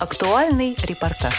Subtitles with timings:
[0.00, 1.34] Актуальный репортаж.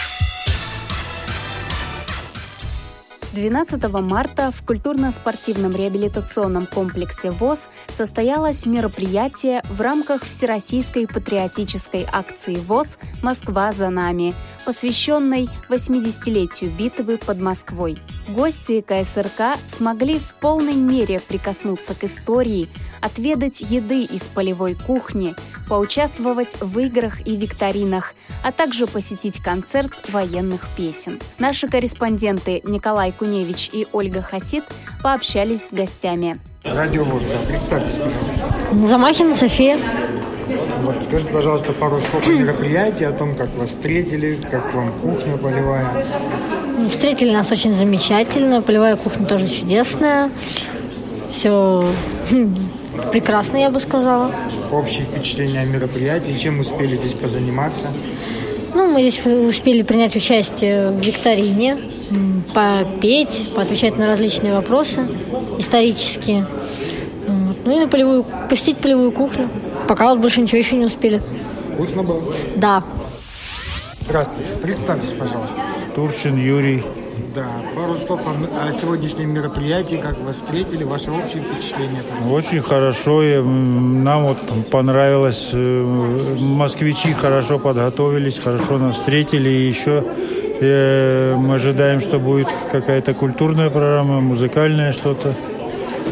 [3.32, 12.98] 12 марта в культурно-спортивном реабилитационном комплексе ВОЗ состоялось мероприятие в рамках Всероссийской патриотической акции ВОЗ
[13.22, 14.34] «Москва за нами»,
[14.66, 17.98] посвященной 80-летию битвы под Москвой.
[18.28, 22.68] Гости КСРК смогли в полной мере прикоснуться к истории,
[23.00, 25.34] отведать еды из полевой кухни,
[25.68, 31.18] поучаствовать в играх и викторинах, а также посетить концерт военных песен.
[31.38, 34.64] Наши корреспонденты Николай Куневич и Ольга Хасид
[35.02, 36.38] пообщались с гостями.
[36.64, 38.88] Радиовоз, да, представьтесь, пожалуйста.
[38.88, 39.78] Замахина София.
[40.82, 45.36] Вот, скажите, пожалуйста, пару слов о мероприятии, о том, как вас встретили, как вам кухня
[45.36, 46.04] полевая.
[46.88, 50.30] Встретили нас очень замечательно, полевая кухня тоже чудесная.
[51.32, 51.92] Все
[53.12, 54.32] прекрасно, я бы сказала.
[54.72, 57.88] Общие впечатления о мероприятии, чем успели здесь позаниматься?
[58.74, 61.78] Ну, мы здесь успели принять участие в викторине,
[62.54, 65.00] попеть, поотвечать на различные вопросы
[65.58, 66.46] исторические.
[67.64, 69.48] Ну и на полевую, посетить полевую кухню.
[69.86, 71.20] Пока вот больше ничего еще не успели.
[71.74, 72.22] Вкусно было?
[72.56, 72.84] Да.
[74.10, 74.50] Здравствуйте.
[74.60, 75.54] Представьтесь, пожалуйста.
[75.94, 76.84] Турчин Юрий.
[77.32, 82.02] Да, пару слов о, о сегодняшнем мероприятии, как вас встретили, ваши общие впечатления.
[82.28, 85.50] Очень хорошо, и нам вот понравилось.
[85.52, 89.48] Э, москвичи хорошо подготовились, хорошо нас встретили.
[89.48, 90.02] И еще
[90.60, 95.36] э, мы ожидаем, что будет какая-то культурная программа, музыкальная что-то.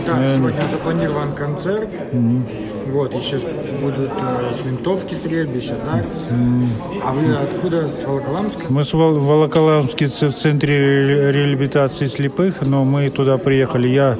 [0.06, 1.88] Да, э, сегодня запланирован концерт.
[2.12, 2.77] Mm-hmm.
[2.92, 3.38] Вот, еще
[3.80, 6.18] будут э, с винтовки стрельбища, дартс.
[6.30, 6.64] Mm.
[7.04, 8.62] А вы откуда, с Волоколамска?
[8.68, 13.88] Мы с Вол- Волоколамски в центре реабилитации слепых, но мы туда приехали.
[13.88, 14.18] Я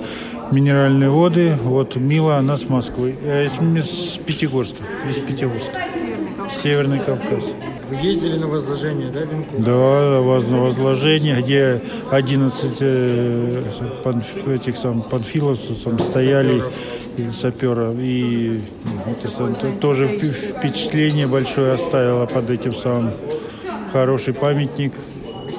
[0.52, 5.72] минеральные воды, вот Мила, она с Москвы, э, с, с Пятигорска, из Пятигорска.
[6.62, 7.44] Северный Кавказ.
[7.88, 9.64] Вы ездили на возложение, да, венков?
[9.64, 11.80] Да, на возложение, где
[12.10, 13.62] 11 э,
[14.02, 16.62] пан, этих сам, панфиловцев там стояли
[17.32, 17.92] сапера.
[17.98, 18.60] И
[19.06, 23.12] это, тоже впечатление большое оставило под этим самым.
[23.92, 24.92] Хороший памятник.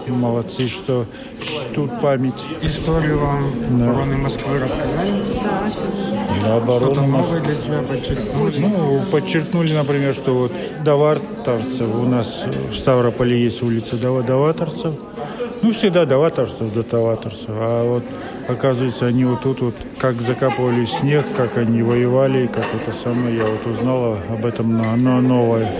[0.07, 1.05] Молодцы, что
[1.39, 2.33] чтут память.
[2.63, 3.91] Историю вам да.
[3.91, 5.11] обороны Москвы рассказали?
[5.43, 6.55] Да, сегодня.
[6.55, 8.57] Оборону Что-то новое для себя подчеркнули?
[8.57, 10.51] Ну, подчеркнули, например, что вот
[10.83, 14.93] даваторцев, у нас в Ставрополе есть улица даваторцев.
[15.61, 17.49] Ну, всегда даваторцев, до даваторцев.
[17.49, 18.03] А вот
[18.49, 23.45] Оказывается, они вот тут вот как закапывали снег, как они воевали, как это самое, я
[23.45, 25.71] вот узнала об этом на, на новое.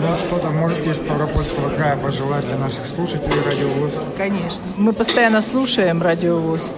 [0.00, 3.90] Ну что-то можете из Ставропольского края пожелать для наших слушателей радиовоз?
[4.16, 4.64] Конечно.
[4.76, 6.72] Мы постоянно слушаем радиовоз.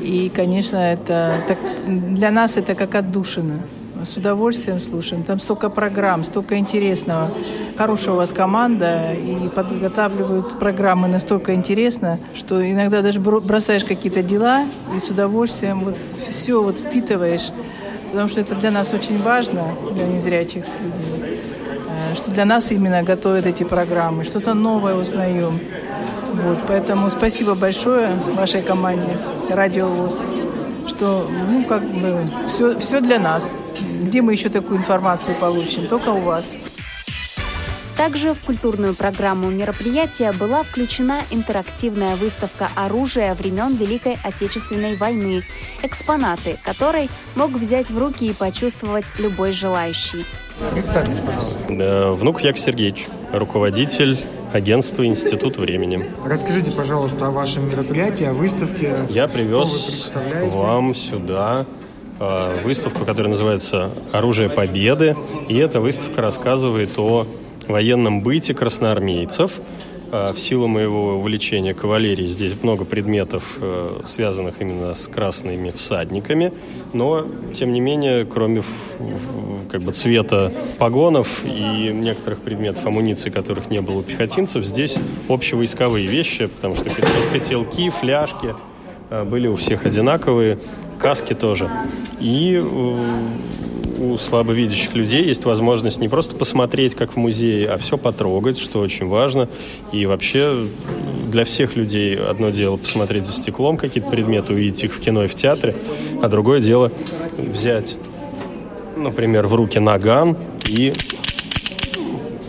[0.00, 3.60] И, конечно, это так, для нас это как отдушина
[4.06, 5.24] с удовольствием слушаем.
[5.24, 7.30] Там столько программ, столько интересного.
[7.76, 14.64] Хорошая у вас команда, и подготавливают программы настолько интересно, что иногда даже бросаешь какие-то дела
[14.94, 15.96] и с удовольствием вот
[16.30, 17.50] все вот впитываешь,
[18.10, 21.38] потому что это для нас очень важно, для незрячих людей,
[21.88, 25.58] э, что для нас именно готовят эти программы, что-то новое узнаем.
[26.32, 29.16] Вот, поэтому спасибо большое вашей команде
[29.50, 30.24] «Радио ВОЗ»,
[30.86, 33.56] что ну, как бы все, все для нас.
[34.04, 35.86] Где мы еще такую информацию получим?
[35.86, 36.56] Только у вас.
[37.96, 45.42] Также в культурную программу мероприятия была включена интерактивная выставка оружия времен Великой Отечественной войны,
[45.82, 50.26] экспонаты которой мог взять в руки и почувствовать любой желающий.
[50.72, 52.12] Представьтесь, пожалуйста.
[52.12, 54.18] Внук Яков Сергеевич, руководитель
[54.52, 56.04] агентства «Институт времени».
[56.24, 58.94] Расскажите, пожалуйста, о вашем мероприятии, о выставке.
[59.08, 60.12] Я привез
[60.44, 61.64] вам сюда
[62.20, 65.16] Э, выставку, которая называется «Оружие Победы».
[65.48, 67.26] И эта выставка рассказывает о
[67.66, 69.60] военном быте красноармейцев.
[70.12, 76.52] Э, в силу моего увлечения кавалерией здесь много предметов, э, связанных именно с красными всадниками.
[76.92, 78.62] Но, тем не менее, кроме
[79.68, 84.98] как бы цвета погонов и некоторых предметов амуниции, которых не было у пехотинцев, здесь
[85.28, 86.90] общевойсковые вещи, потому что
[87.32, 88.54] котелки, фляжки
[89.10, 90.58] были у всех одинаковые
[91.04, 91.70] каски тоже.
[92.18, 92.96] И э,
[94.00, 98.80] у слабовидящих людей есть возможность не просто посмотреть, как в музее, а все потрогать, что
[98.80, 99.46] очень важно.
[99.92, 100.66] И вообще
[101.30, 105.26] для всех людей одно дело посмотреть за стеклом какие-то предметы, увидеть их в кино и
[105.26, 105.74] в театре,
[106.22, 106.90] а другое дело
[107.36, 107.98] взять,
[108.96, 110.90] например, в руки наган и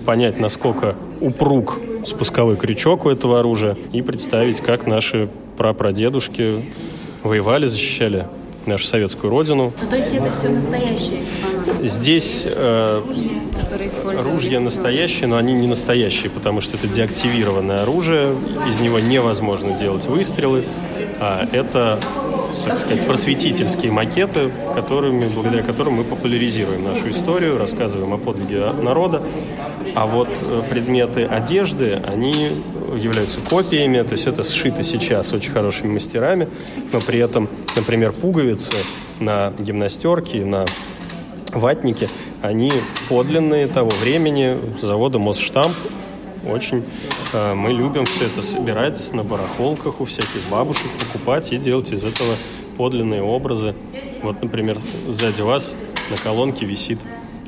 [0.05, 5.27] понять, насколько упруг спусковой крючок у этого оружия и представить, как наши
[5.57, 6.53] прапрадедушки
[7.21, 8.27] воевали, защищали
[8.67, 9.73] нашу советскую родину.
[9.81, 11.87] Ну, то есть это все настоящие экспонаты?
[11.87, 13.01] Здесь э,
[14.23, 18.35] ружья настоящие, но они не настоящие, потому что это деактивированное оружие,
[18.67, 20.65] из него невозможно делать выстрелы,
[21.19, 21.99] а это
[22.65, 29.21] так сказать, просветительские макеты, которыми, благодаря которым мы популяризируем нашу историю, рассказываем о подвиге народа.
[29.93, 32.33] А вот э, предметы одежды, они
[32.97, 36.47] являются копиями, то есть это сшито сейчас очень хорошими мастерами,
[36.91, 38.71] но при этом, например, пуговицы
[39.19, 40.65] на гимнастерке, на
[41.53, 42.09] ватнике,
[42.41, 42.71] они
[43.09, 45.73] подлинные того времени завода Мосштамп.
[46.47, 46.83] Очень
[47.33, 52.03] э, мы любим все это собирать на барахолках у всяких бабушек, покупать и делать из
[52.03, 52.35] этого
[52.75, 53.75] подлинные образы.
[54.21, 54.77] Вот, например,
[55.07, 55.75] сзади вас
[56.09, 56.99] на колонке висит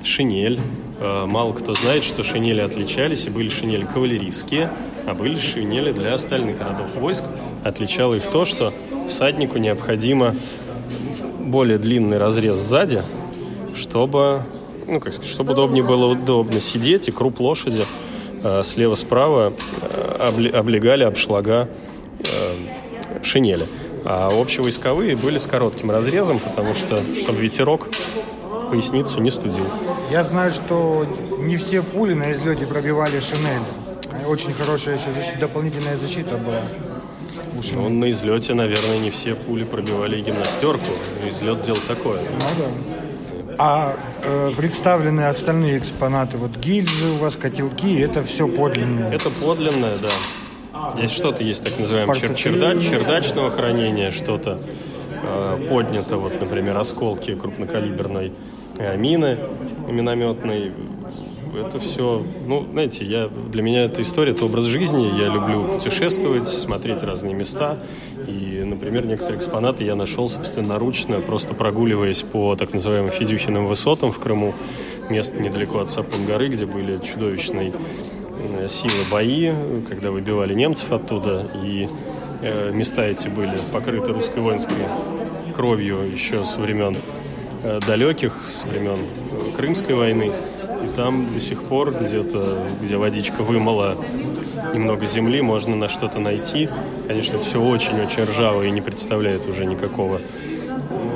[0.03, 0.59] шинель.
[0.99, 4.71] Э, мало кто знает, что шинели отличались, и были шинели кавалерийские,
[5.05, 7.23] а были шинели для остальных родов войск.
[7.63, 8.73] Отличало их то, что
[9.09, 10.35] всаднику необходимо
[11.39, 13.03] более длинный разрез сзади,
[13.75, 14.43] чтобы,
[14.87, 17.83] ну, как сказать, чтобы удобнее было удобно сидеть, и круп лошади
[18.43, 21.69] э, слева-справа э, облегали обшлага
[23.23, 23.63] шинели.
[24.09, 27.89] А общевойсковые были с коротким разрезом, потому что, чтобы ветерок
[28.71, 29.65] поясницу не студил.
[30.09, 31.05] Я знаю, что
[31.39, 33.59] не все пули на излете пробивали шинель.
[34.25, 36.61] Очень хорошая еще защита, дополнительная защита была.
[37.73, 40.91] Ну, на излете, наверное, не все пули пробивали гимнастерку.
[41.29, 42.19] Излет делал такое.
[42.21, 43.55] Ну да.
[43.59, 49.11] А э, представлены остальные экспонаты, вот гильзы у вас, котелки, это все подлинное?
[49.11, 50.09] Это подлинное, да.
[50.95, 54.59] Здесь что-то есть так называемое чер чердач, чердачного хранения, что-то
[55.11, 58.31] э, поднято, вот, например, осколки крупнокалиберной
[58.77, 59.37] э, мины
[59.87, 60.71] минометной.
[61.55, 65.17] Это все, ну, знаете, я, для меня эта история, это образ жизни.
[65.17, 67.77] Я люблю путешествовать, смотреть разные места.
[68.27, 74.19] И, например, некоторые экспонаты я нашел собственноручно, просто прогуливаясь по так называемым Федюхиным высотам в
[74.19, 74.53] Крыму.
[75.09, 77.73] Место недалеко от Сапун горы, где были чудовищные
[78.67, 79.51] силы бои,
[79.87, 81.87] когда выбивали немцев оттуда, и
[82.41, 84.75] э, места эти были покрыты русской воинской
[85.55, 86.97] кровью еще с времен
[87.63, 88.99] э, далеких, с времен
[89.55, 90.31] Крымской войны.
[90.83, 93.97] И там до сих пор где-то, где водичка вымыла
[94.73, 96.69] немного земли, можно на что-то найти.
[97.07, 100.21] Конечно, это все очень-очень ржаво и не представляет уже никакого,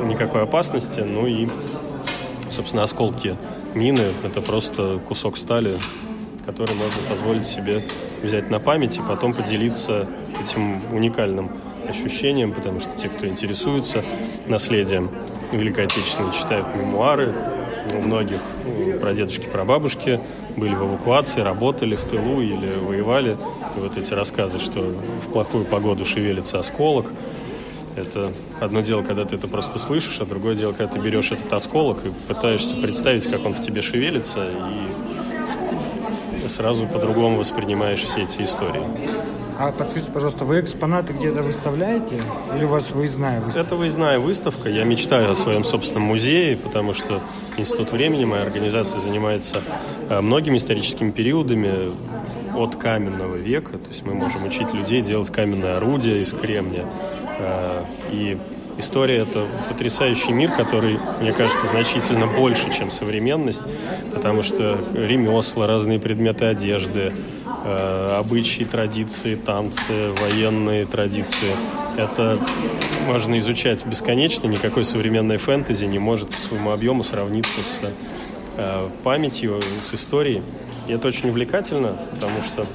[0.05, 1.01] никакой опасности.
[1.01, 1.47] Ну и,
[2.49, 3.35] собственно, осколки
[3.75, 5.73] мины– это просто кусок стали,
[6.51, 7.81] который можно позволить себе
[8.21, 10.05] взять на память и потом поделиться
[10.41, 11.49] этим уникальным
[11.87, 14.03] ощущением, потому что те, кто интересуется
[14.47, 15.09] наследием
[15.53, 17.33] Великой Отечественной, читают мемуары.
[17.93, 20.19] У многих ну, прадедушки, прабабушки
[20.55, 23.37] были в эвакуации, работали в тылу или воевали.
[23.75, 24.81] И вот эти рассказы, что
[25.25, 27.11] в плохую погоду шевелится осколок,
[27.95, 31.51] это одно дело, когда ты это просто слышишь, а другое дело, когда ты берешь этот
[31.51, 35.10] осколок и пытаешься представить, как он в тебе шевелится, и
[36.51, 38.83] сразу по-другому воспринимаешь все эти истории.
[39.59, 42.15] А подскажите, пожалуйста, вы экспонаты где-то выставляете
[42.55, 43.59] или у вас выездная выставка?
[43.67, 44.69] Это выездная выставка.
[44.69, 47.21] Я мечтаю о своем собственном музее, потому что
[47.57, 49.61] Институт времени, моя организация, занимается
[50.09, 51.91] э, многими историческими периодами
[52.55, 53.77] от каменного века.
[53.77, 56.85] То есть мы можем учить людей делать каменное орудие из кремния.
[57.37, 58.39] Э, и
[58.77, 63.63] история— это потрясающий мир, который, мне кажется, значительно больше, чем современность,
[64.13, 67.13] потому что ремесла, разные предметы одежды,
[67.63, 71.51] э, обычаи, традиции, танцы, военные традиции—
[71.97, 72.39] это
[73.05, 77.81] можно изучать бесконечно, никакой современной фэнтези не может по своему объему сравниться с
[78.57, 80.41] э, памятью, с историей.
[80.87, 82.67] И это очень увлекательно, потому что э,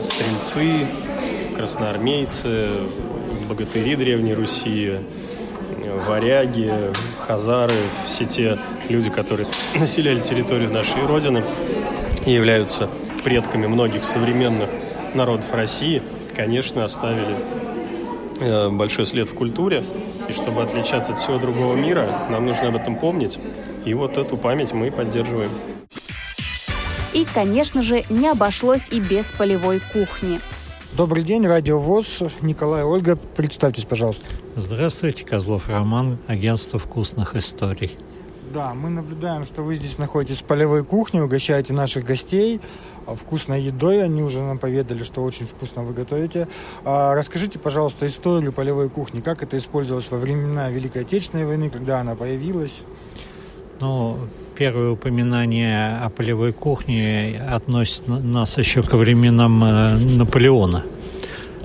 [0.00, 0.86] стрельцы,
[1.56, 2.68] красноармейцы,
[3.48, 4.98] богатыри Древней Руси,
[6.06, 6.70] варяги,
[7.26, 7.74] хазары,
[8.06, 9.48] все те люди, которые
[9.78, 11.42] населяли территорию нашей Родины
[12.26, 12.88] и являются
[13.22, 14.70] предками многих современных
[15.14, 16.02] народов России,
[16.36, 17.36] конечно, оставили
[18.40, 19.84] э, большой след в культуре.
[20.28, 23.38] И чтобы отличаться от всего другого мира, нам нужно об этом помнить.
[23.84, 25.50] И вот эту память мы поддерживаем.
[27.12, 30.40] И, конечно же, не обошлось и без полевой кухни.
[30.96, 32.20] Добрый день, Радио ВОЗ.
[32.40, 34.26] Николай, Ольга, представьтесь, пожалуйста.
[34.54, 37.98] Здравствуйте, Козлов Роман, агентство вкусных историй.
[38.52, 42.60] Да, мы наблюдаем, что вы здесь находитесь в полевой кухне, угощаете наших гостей
[43.08, 44.04] вкусной едой.
[44.04, 46.46] Они уже нам поведали, что очень вкусно вы готовите.
[46.84, 49.20] А, расскажите, пожалуйста, историю полевой кухни.
[49.20, 52.82] Как это использовалось во времена Великой Отечественной войны, когда она появилась?
[53.80, 54.18] Ну,
[54.56, 60.84] первое упоминание о полевой кухне относит нас еще ко временам э, Наполеона.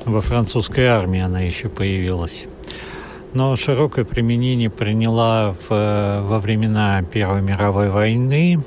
[0.05, 2.45] Во французской армии она еще появилась.
[3.33, 8.59] но широкое применение приняла в, во времена Первой мировой войны.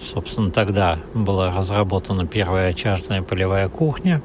[0.00, 4.22] Собственно, тогда была разработана первая очажная полевая кухня.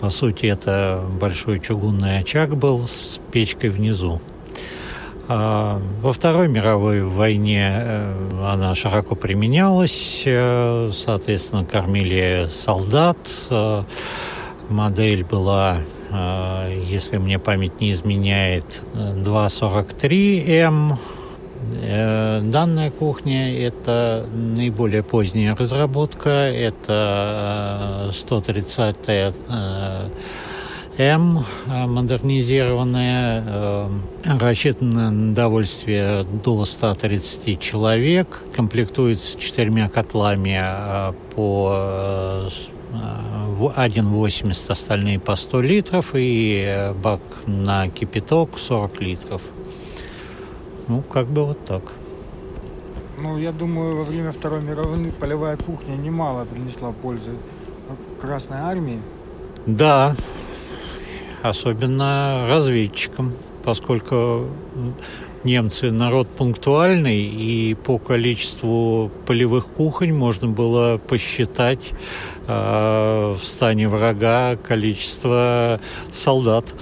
[0.00, 4.20] По сути, это большой чугунный очаг был с печкой внизу.
[5.34, 13.16] А во Второй мировой войне э, она широко применялась, э, соответственно, кормили солдат.
[13.48, 13.84] Э,
[14.68, 15.78] модель была,
[16.86, 20.98] если мне память не изменяет, 243М.
[21.80, 29.32] Данная кухня– это наиболее поздняя разработка, это 130-я
[30.98, 33.88] М э, модернизированная, э,
[34.38, 42.50] рассчитана на довольствие до 130 человек, комплектуется четырьмя котлами э, по
[42.92, 49.40] 1,80, остальные по 100 литров и бак на кипяток 40 литров.
[50.88, 51.84] Ну, как бы вот так.
[53.16, 57.30] Ну, я думаю, во время Второй мировой полевая кухня немало принесла пользы
[58.20, 59.00] Красной Армии.
[59.64, 60.16] Да,
[61.42, 63.32] особенно разведчикам,
[63.64, 64.48] поскольку
[65.44, 71.90] немцы народ пунктуальный, и по количеству полевых кухонь можно было посчитать
[72.46, 75.80] э, в стане врага количество
[76.12, 76.74] солдат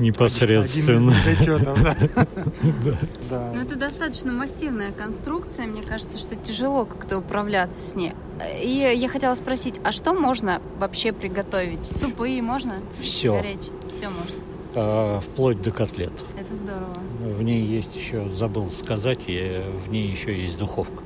[0.00, 1.14] непосредственно.
[3.30, 3.52] да.
[3.54, 5.66] Ну, это достаточно массивная конструкция.
[5.66, 8.12] Мне кажется, что тяжело как-то управляться с ней.
[8.60, 11.84] И я хотела спросить, а что можно вообще приготовить?
[11.84, 12.74] Супы можно?
[13.00, 13.34] Все.
[13.34, 13.72] Горячие?
[13.88, 14.36] Все можно?
[14.74, 16.12] А, вплоть до котлет.
[16.38, 16.94] Это здорово.
[17.36, 21.02] В ней есть еще, забыл сказать, в ней еще есть духовка.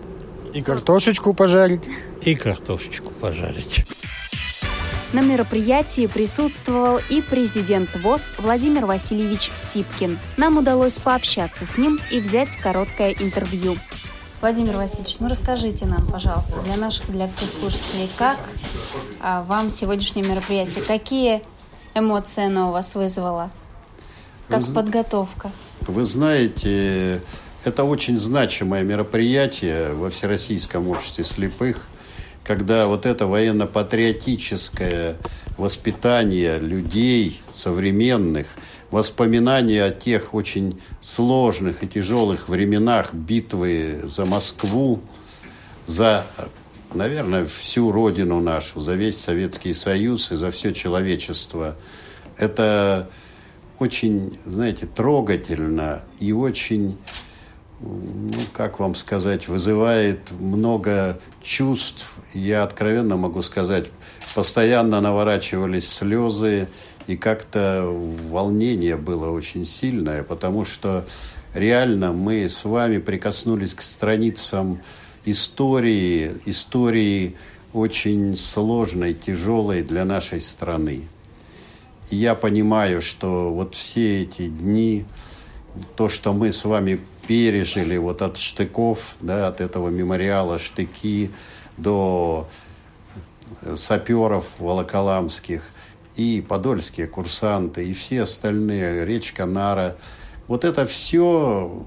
[0.53, 1.83] И картошечку пожарить.
[2.23, 3.85] И картошечку пожарить.
[5.15, 10.19] На мероприятии присутствовал и президент ВОЗ Владимир Васильевич Сипкин.
[10.37, 13.77] Нам удалось пообщаться с ним и взять короткое интервью.
[14.41, 18.39] Владимир Васильевич, ну расскажите нам, пожалуйста, для наших, для всех слушателей, как
[19.21, 21.45] а, вам сегодняшнее мероприятие, какие
[21.95, 23.53] эмоции оно у вас вызвало,
[24.49, 25.53] как вы, подготовка?
[25.83, 27.23] Вы знаете,
[27.63, 31.87] это очень значимое мероприятие во Всероссийском обществе слепых
[32.45, 35.17] когда вот это военно-патриотическое
[35.57, 38.47] воспитание людей современных,
[38.91, 45.01] воспоминания о тех очень сложных и тяжелых временах битвы за Москву,
[45.87, 46.27] за,
[46.93, 51.77] наверное, всю родину нашу, за весь Советский Союз и за все человечество.
[52.37, 53.09] Это
[53.79, 56.99] очень, знаете, трогательно и очень
[57.85, 62.07] ну, как вам сказать, вызывает много чувств.
[62.33, 63.87] Я откровенно могу сказать,
[64.35, 66.69] постоянно наворачивались слезы,
[67.07, 67.85] и как-то
[68.31, 71.05] волнение было очень сильное, потому что
[71.53, 74.81] реально мы с вами прикоснулись к страницам
[75.27, 77.37] истории, истории
[77.75, 81.03] очень сложной, тяжелой для нашей страны.
[82.11, 85.05] И я понимаю, что вот все эти дни,
[85.97, 91.31] то, что мы с вами пережили вот от штыков, да, от этого мемориала штыки
[91.77, 92.49] до
[93.77, 95.65] саперов волоколамских
[96.17, 99.97] и подольские курсанты, и все остальные, речка Нара.
[100.47, 101.87] Вот это все,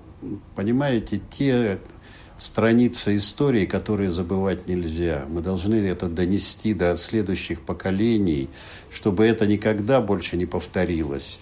[0.56, 1.80] понимаете, те
[2.38, 5.26] страницы истории, которые забывать нельзя.
[5.28, 8.50] Мы должны это донести до следующих поколений,
[8.92, 11.40] чтобы это никогда больше не повторилось.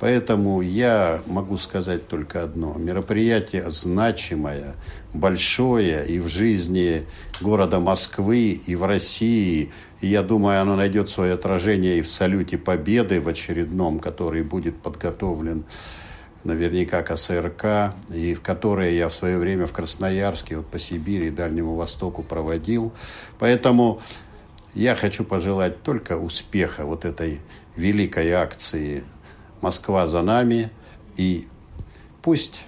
[0.00, 2.74] Поэтому я могу сказать только одно.
[2.74, 4.74] Мероприятие значимое,
[5.12, 7.04] большое и в жизни
[7.40, 9.72] города Москвы, и в России.
[10.00, 14.76] И я думаю, оно найдет свое отражение и в салюте Победы в очередном, который будет
[14.76, 15.64] подготовлен
[16.44, 21.30] наверняка КСРК, и в которое я в свое время в Красноярске, вот по Сибири и
[21.30, 22.92] Дальнему Востоку проводил.
[23.40, 24.00] Поэтому
[24.74, 27.40] я хочу пожелать только успеха вот этой
[27.76, 29.02] великой акции
[29.60, 30.70] Москва за нами,
[31.16, 31.48] и
[32.22, 32.62] пусть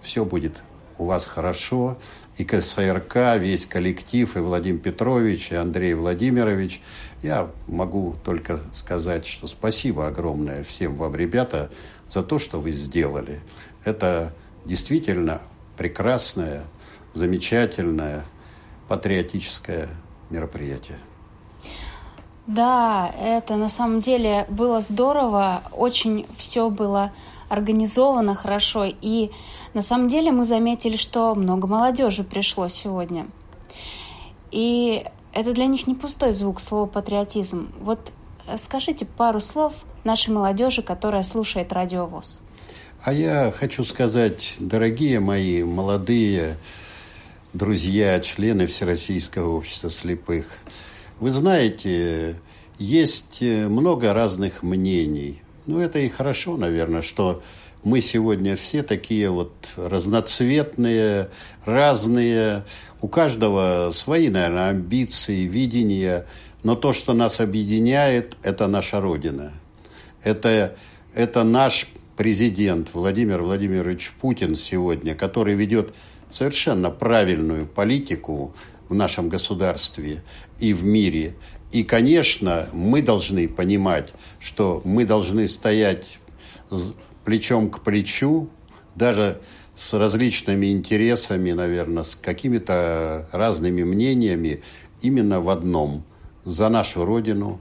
[0.00, 0.60] все будет
[0.98, 1.98] у вас хорошо,
[2.36, 6.80] и КСРК, весь коллектив, и Владимир Петрович, и Андрей Владимирович.
[7.22, 11.70] Я могу только сказать, что спасибо огромное всем вам, ребята,
[12.08, 13.40] за то, что вы сделали.
[13.84, 14.32] Это
[14.64, 15.40] действительно
[15.76, 16.64] прекрасное,
[17.14, 18.24] замечательное,
[18.88, 19.88] патриотическое
[20.30, 20.98] мероприятие.
[22.46, 27.12] Да, это на самом деле было здорово, очень все было
[27.48, 29.30] организовано хорошо, и
[29.74, 33.26] на самом деле мы заметили, что много молодежи пришло сегодня.
[34.50, 37.72] И это для них не пустой звук, слово патриотизм.
[37.80, 38.12] Вот
[38.46, 39.72] э, скажите пару слов
[40.04, 42.42] нашей молодежи, которая слушает радиовоз.
[43.04, 46.56] А я хочу сказать, дорогие мои молодые
[47.52, 50.46] друзья, члены Всероссийского общества слепых,
[51.20, 52.36] вы знаете,
[52.78, 55.42] есть много разных мнений.
[55.66, 57.42] Ну, это и хорошо, наверное, что
[57.84, 61.28] мы сегодня все такие вот разноцветные,
[61.64, 62.64] разные.
[63.00, 66.26] У каждого свои, наверное, амбиции, видения.
[66.62, 69.52] Но то, что нас объединяет, это наша Родина.
[70.22, 70.76] Это,
[71.14, 75.92] это наш президент Владимир Владимирович Путин сегодня, который ведет
[76.30, 78.54] совершенно правильную политику
[78.92, 80.22] в нашем государстве
[80.58, 81.34] и в мире.
[81.70, 86.18] И, конечно, мы должны понимать, что мы должны стоять
[87.24, 88.50] плечом к плечу,
[88.94, 89.40] даже
[89.74, 94.62] с различными интересами, наверное, с какими-то разными мнениями,
[95.00, 96.04] именно в одном–
[96.44, 97.60] за нашу Родину,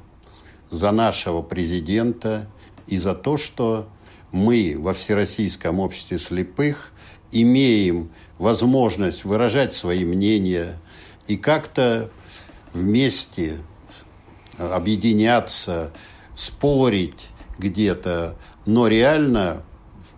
[0.70, 2.50] за нашего президента
[2.88, 3.88] и за то, что
[4.34, 6.92] мы во Всероссийском обществе слепых
[7.32, 10.80] имеем возможность выражать свои мнения
[11.28, 12.10] и как-то
[12.74, 13.58] вместе
[14.58, 15.92] объединяться,
[16.36, 19.64] спорить где-то, но реально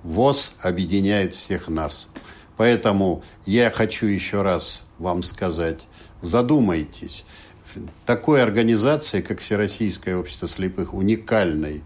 [0.04, 2.10] ВОЗ объединяет всех нас.
[2.58, 5.82] Поэтому я хочу еще раз вам сказать,
[6.22, 7.26] задумайтесь.
[8.06, 11.84] Такой организации, как Всероссийское общество слепых, уникальной,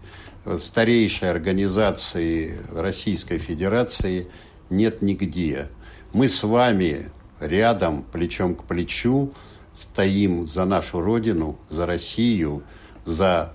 [0.58, 4.28] старейшей организации Российской Федерации
[4.68, 5.68] нет нигде.
[6.12, 7.10] Мы с вами
[7.40, 9.32] рядом, плечом к плечу,
[9.74, 12.62] стоим за нашу Родину, за Россию,
[13.04, 13.52] за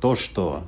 [0.00, 0.62] то, что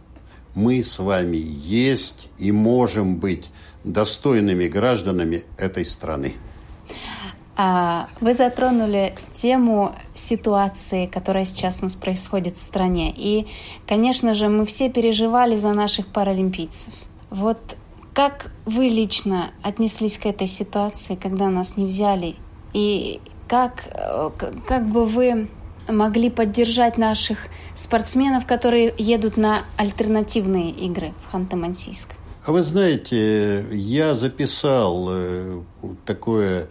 [0.55, 3.51] мы с вами есть и можем быть
[3.85, 6.35] достойными гражданами этой страны.
[7.57, 13.13] А, вы затронули тему ситуации, которая сейчас у нас происходит в стране.
[13.15, 13.49] И,
[13.87, 16.95] конечно же, мы все переживали за наших паралимпийцев.
[17.29, 17.77] Вот
[18.15, 22.37] как вы лично отнеслись к этой ситуации, когда нас не взяли?
[22.73, 24.31] И как, э,
[24.67, 25.49] как бы вы
[25.89, 32.09] могли поддержать наших спортсменов, которые едут на альтернативные игры в Ханты-Мансийск?
[32.47, 35.63] А вы знаете, я записал э,
[36.07, 36.69] такое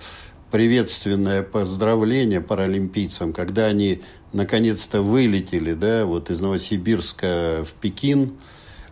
[0.51, 4.01] приветственное поздравление паралимпийцам, когда они
[4.33, 8.37] наконец-то вылетели, да, вот из Новосибирска в Пекин.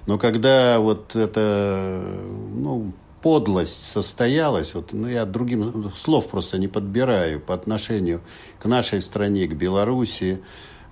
[0.06, 2.16] Но когда вот это,
[2.54, 2.94] ну,
[3.28, 8.22] подлость состоялась, вот, ну, я другим слов просто не подбираю по отношению
[8.58, 10.40] к нашей стране, к Беларуси.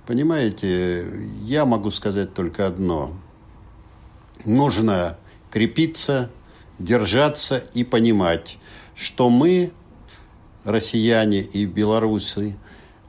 [0.06, 1.08] Понимаете,
[1.44, 3.14] я могу сказать только одно.
[4.44, 5.18] Нужно
[5.50, 6.30] крепиться,
[6.78, 8.58] держаться и понимать,
[8.98, 9.72] что мы,
[10.66, 12.58] россияне и белорусы,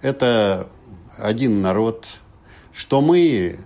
[0.03, 0.71] это
[1.19, 2.07] один народ,
[2.73, 3.59] что мы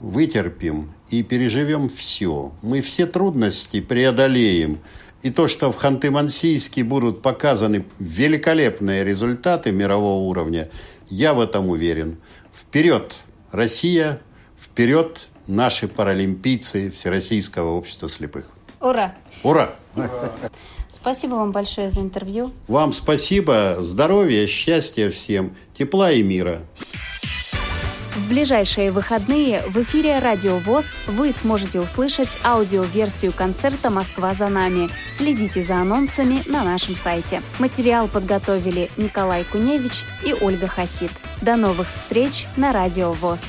[0.00, 2.52] вытерпим и переживем все.
[2.62, 4.80] Мы все трудности преодолеем.
[5.22, 10.70] И то, что в Ханты-Мансийске будут показаны великолепные результаты мирового уровня,
[11.08, 12.18] я в этом уверен.
[12.54, 13.16] Вперед,
[13.50, 14.20] Россия!
[14.60, 18.46] Вперед, наши паралимпийцы Всероссийского общества слепых!
[18.80, 19.14] Ура!
[19.42, 19.74] Ура!
[20.88, 22.52] Спасибо вам большое за интервью.
[22.66, 23.76] Вам спасибо.
[23.80, 26.62] Здоровья, счастья всем, тепла и мира.
[28.28, 34.90] В ближайшие выходные в эфире «Радио ВОЗ» вы сможете услышать аудиоверсию концерта «Москва за нами».
[35.16, 37.40] Следите за анонсами на нашем сайте.
[37.58, 41.10] Материал подготовили Николай Куневич и Ольга Хасид.
[41.40, 43.44] До новых встреч на «Радио ВОЗ».